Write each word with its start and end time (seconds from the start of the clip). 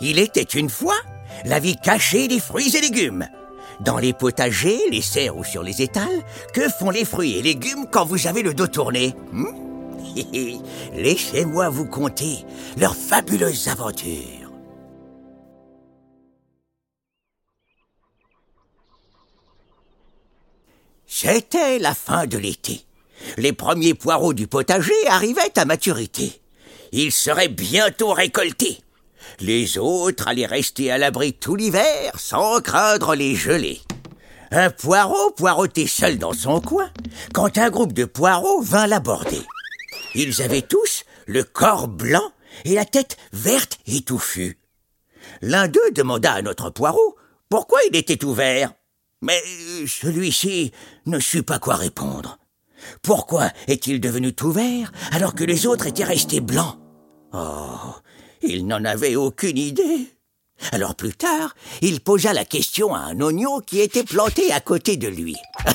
Il 0.00 0.18
était 0.18 0.42
une 0.42 0.70
fois 0.70 0.96
la 1.44 1.58
vie 1.58 1.76
cachée 1.76 2.28
des 2.28 2.40
fruits 2.40 2.74
et 2.76 2.80
légumes. 2.80 3.26
Dans 3.80 3.98
les 3.98 4.12
potagers, 4.12 4.80
les 4.90 5.02
serres 5.02 5.36
ou 5.36 5.44
sur 5.44 5.62
les 5.62 5.82
étals, 5.82 6.24
que 6.52 6.68
font 6.68 6.90
les 6.90 7.04
fruits 7.04 7.38
et 7.38 7.42
légumes 7.42 7.86
quand 7.90 8.04
vous 8.04 8.26
avez 8.26 8.42
le 8.42 8.54
dos 8.54 8.66
tourné 8.66 9.14
hmm? 9.32 9.46
Laissez-moi 10.94 11.68
vous 11.68 11.86
conter 11.86 12.44
leurs 12.76 12.96
fabuleuses 12.96 13.68
aventures. 13.68 14.50
C'était 21.06 21.78
la 21.78 21.94
fin 21.94 22.26
de 22.26 22.38
l'été. 22.38 22.84
Les 23.36 23.52
premiers 23.52 23.94
poireaux 23.94 24.34
du 24.34 24.46
potager 24.46 24.92
arrivaient 25.08 25.58
à 25.58 25.64
maturité. 25.64 26.40
Ils 26.92 27.12
seraient 27.12 27.48
bientôt 27.48 28.12
récoltés. 28.12 28.78
Les 29.40 29.78
autres 29.78 30.26
allaient 30.26 30.46
rester 30.46 30.90
à 30.90 30.98
l'abri 30.98 31.32
tout 31.32 31.54
l'hiver 31.54 32.12
sans 32.18 32.60
craindre 32.60 33.14
les 33.14 33.36
gelées. 33.36 33.80
Un 34.50 34.70
poireau 34.70 35.30
poireautait 35.36 35.86
seul 35.86 36.18
dans 36.18 36.32
son 36.32 36.60
coin 36.60 36.90
quand 37.32 37.58
un 37.58 37.70
groupe 37.70 37.92
de 37.92 38.04
poireaux 38.04 38.60
vint 38.62 38.86
l'aborder. 38.86 39.42
Ils 40.14 40.42
avaient 40.42 40.62
tous 40.62 41.04
le 41.26 41.44
corps 41.44 41.86
blanc 41.86 42.32
et 42.64 42.74
la 42.74 42.84
tête 42.84 43.16
verte 43.32 43.78
et 43.86 44.00
touffue. 44.00 44.58
L'un 45.42 45.68
d'eux 45.68 45.90
demanda 45.92 46.32
à 46.32 46.42
notre 46.42 46.70
poireau 46.70 47.16
pourquoi 47.48 47.78
il 47.88 47.96
était 47.96 48.16
tout 48.16 48.34
vert. 48.34 48.72
Mais 49.20 49.40
celui-ci 49.86 50.72
ne 51.06 51.18
sut 51.18 51.42
pas 51.42 51.58
quoi 51.58 51.76
répondre. 51.76 52.38
Pourquoi 53.02 53.50
est-il 53.66 54.00
devenu 54.00 54.32
tout 54.32 54.54
alors 55.12 55.34
que 55.34 55.44
les 55.44 55.66
autres 55.66 55.86
étaient 55.86 56.04
restés 56.04 56.40
blancs? 56.40 56.78
Oh, 57.32 57.94
il 58.42 58.66
n'en 58.66 58.84
avait 58.84 59.16
aucune 59.16 59.58
idée. 59.58 60.08
Alors 60.72 60.94
plus 60.94 61.14
tard, 61.14 61.54
il 61.82 62.00
posa 62.00 62.32
la 62.32 62.44
question 62.44 62.94
à 62.94 62.98
un 62.98 63.20
oignon 63.20 63.60
qui 63.60 63.80
était 63.80 64.04
planté 64.04 64.52
à 64.52 64.60
côté 64.60 64.96
de 64.96 65.08
lui. 65.08 65.36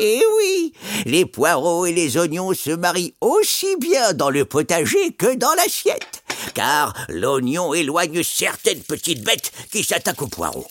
Eh 0.00 0.22
oui, 0.36 0.72
les 1.06 1.26
poireaux 1.26 1.86
et 1.86 1.92
les 1.92 2.16
oignons 2.18 2.52
se 2.54 2.70
marient 2.70 3.14
aussi 3.20 3.76
bien 3.80 4.12
dans 4.12 4.30
le 4.30 4.44
potager 4.44 5.12
que 5.12 5.34
dans 5.34 5.52
l'assiette, 5.54 6.22
car 6.54 6.94
l'oignon 7.08 7.74
éloigne 7.74 8.22
certaines 8.22 8.82
petites 8.82 9.24
bêtes 9.24 9.50
qui 9.72 9.82
s'attaquent 9.82 10.22
aux 10.22 10.28
poireaux. 10.28 10.68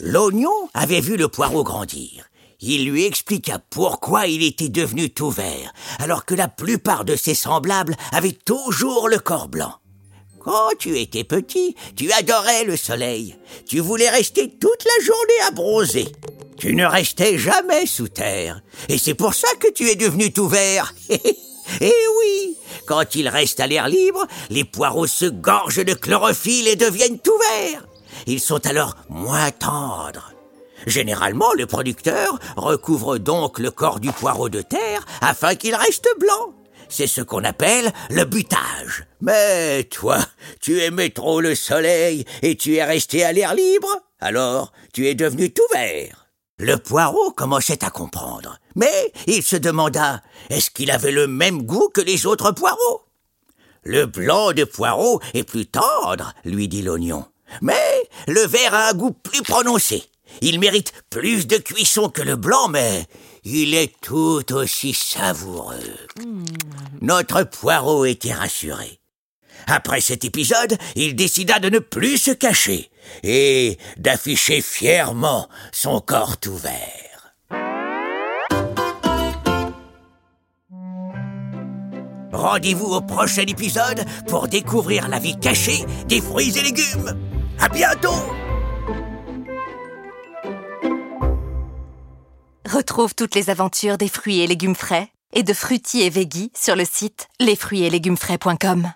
L'oignon 0.00 0.68
avait 0.74 1.00
vu 1.00 1.16
le 1.16 1.28
poireau 1.28 1.62
grandir. 1.62 2.28
Il 2.60 2.86
lui 2.86 3.04
expliqua 3.04 3.60
pourquoi 3.70 4.26
il 4.26 4.42
était 4.42 4.70
devenu 4.70 5.10
tout 5.10 5.30
vert, 5.30 5.72
alors 5.98 6.24
que 6.24 6.34
la 6.34 6.48
plupart 6.48 7.04
de 7.04 7.14
ses 7.14 7.34
semblables 7.34 7.96
avaient 8.10 8.32
toujours 8.32 9.08
le 9.08 9.18
corps 9.18 9.48
blanc. 9.48 9.74
Quand 10.44 10.70
tu 10.78 10.98
étais 10.98 11.24
petit, 11.24 11.74
tu 11.96 12.12
adorais 12.12 12.64
le 12.64 12.76
soleil. 12.76 13.36
Tu 13.66 13.80
voulais 13.80 14.10
rester 14.10 14.50
toute 14.50 14.84
la 14.84 15.04
journée 15.04 15.40
à 15.48 15.50
bronzer. 15.52 16.08
Tu 16.58 16.74
ne 16.74 16.84
restais 16.84 17.38
jamais 17.38 17.86
sous 17.86 18.08
terre. 18.08 18.60
Et 18.88 18.98
c'est 18.98 19.14
pour 19.14 19.34
ça 19.34 19.48
que 19.58 19.72
tu 19.72 19.88
es 19.88 19.96
devenu 19.96 20.32
tout 20.32 20.48
vert. 20.48 20.94
Eh 21.80 21.92
oui, 22.20 22.58
quand 22.86 23.14
il 23.14 23.26
reste 23.26 23.58
à 23.58 23.66
l'air 23.66 23.88
libre, 23.88 24.26
les 24.50 24.64
poireaux 24.64 25.06
se 25.06 25.24
gorgent 25.24 25.82
de 25.82 25.94
chlorophylle 25.94 26.68
et 26.68 26.76
deviennent 26.76 27.18
tout 27.18 27.38
verts. 27.38 27.86
Ils 28.26 28.40
sont 28.40 28.66
alors 28.66 28.96
moins 29.08 29.50
tendres. 29.50 30.30
Généralement, 30.86 31.52
le 31.54 31.64
producteur 31.66 32.38
recouvre 32.56 33.16
donc 33.16 33.58
le 33.58 33.70
corps 33.70 33.98
du 33.98 34.12
poireau 34.12 34.50
de 34.50 34.60
terre 34.60 35.06
afin 35.22 35.54
qu'il 35.54 35.74
reste 35.74 36.06
blanc. 36.18 36.52
C'est 36.96 37.08
ce 37.08 37.22
qu'on 37.22 37.42
appelle 37.42 37.92
le 38.08 38.22
butage. 38.22 39.04
Mais 39.20 39.82
toi, 39.82 40.16
tu 40.60 40.80
aimais 40.80 41.10
trop 41.10 41.40
le 41.40 41.56
soleil 41.56 42.24
et 42.40 42.54
tu 42.54 42.76
es 42.76 42.84
resté 42.84 43.24
à 43.24 43.32
l'air 43.32 43.52
libre. 43.52 43.88
Alors, 44.20 44.72
tu 44.92 45.08
es 45.08 45.16
devenu 45.16 45.52
tout 45.52 45.66
vert. 45.72 46.28
Le 46.56 46.76
poireau 46.76 47.32
commençait 47.32 47.84
à 47.84 47.90
comprendre, 47.90 48.60
mais 48.76 49.12
il 49.26 49.42
se 49.42 49.56
demanda 49.56 50.22
est-ce 50.50 50.70
qu'il 50.70 50.92
avait 50.92 51.10
le 51.10 51.26
même 51.26 51.62
goût 51.62 51.90
que 51.92 52.00
les 52.00 52.26
autres 52.26 52.52
poireaux? 52.52 53.02
Le 53.82 54.06
blanc 54.06 54.52
de 54.52 54.62
poireau 54.62 55.20
est 55.34 55.42
plus 55.42 55.66
tendre, 55.66 56.32
lui 56.44 56.68
dit 56.68 56.82
l'oignon, 56.82 57.24
mais 57.60 58.08
le 58.28 58.46
vert 58.46 58.72
a 58.72 58.90
un 58.90 58.94
goût 58.94 59.10
plus 59.10 59.42
prononcé. 59.42 60.04
Il 60.40 60.58
mérite 60.60 60.92
plus 61.10 61.46
de 61.46 61.56
cuisson 61.56 62.08
que 62.08 62.22
le 62.22 62.36
blanc, 62.36 62.68
mais 62.68 63.06
il 63.44 63.74
est 63.74 63.92
tout 64.00 64.52
aussi 64.52 64.94
savoureux. 64.94 65.96
Notre 67.00 67.44
poireau 67.44 68.04
était 68.04 68.32
rassuré. 68.32 69.00
Après 69.66 70.00
cet 70.00 70.24
épisode, 70.24 70.76
il 70.94 71.14
décida 71.14 71.58
de 71.58 71.70
ne 71.70 71.78
plus 71.78 72.18
se 72.18 72.30
cacher 72.32 72.90
et 73.22 73.78
d'afficher 73.96 74.60
fièrement 74.60 75.48
son 75.72 76.00
corps 76.00 76.38
tout 76.38 76.56
vert. 76.56 77.04
Rendez-vous 82.32 82.92
au 82.92 83.00
prochain 83.00 83.46
épisode 83.46 84.04
pour 84.26 84.48
découvrir 84.48 85.08
la 85.08 85.18
vie 85.18 85.38
cachée 85.38 85.84
des 86.08 86.20
fruits 86.20 86.58
et 86.58 86.62
légumes. 86.62 87.16
À 87.60 87.68
bientôt! 87.68 88.43
Retrouve 92.74 93.14
toutes 93.14 93.36
les 93.36 93.50
aventures 93.50 93.98
des 93.98 94.08
fruits 94.08 94.40
et 94.40 94.48
légumes 94.48 94.74
frais 94.74 95.08
et 95.32 95.44
de 95.44 95.52
fruitiers 95.52 96.06
et 96.06 96.10
veggie 96.10 96.50
sur 96.56 96.74
le 96.74 96.84
site 96.84 97.28
lesfruitsetlegumesfrais.com. 97.38 98.92